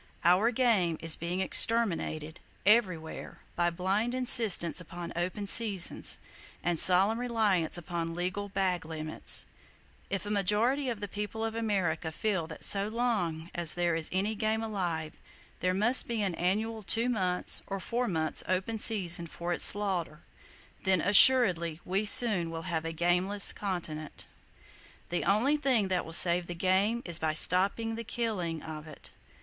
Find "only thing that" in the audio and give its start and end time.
25.25-26.03